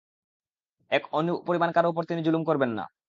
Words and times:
এক 0.91 1.03
অণুপরিমাণ 1.11 1.69
কারো 1.71 1.87
উপর 1.89 2.03
তিনি 2.03 2.21
জুলুম 2.23 2.43
করবেন 2.43 2.71
না। 2.77 2.85